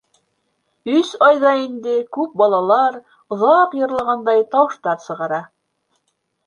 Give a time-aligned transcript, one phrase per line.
[0.99, 2.99] Өс айҙа инде күп балалар
[3.37, 5.45] оҙаҡ йырлағандай тауыштар сығара.